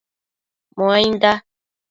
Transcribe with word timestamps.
Muainda 0.77 1.31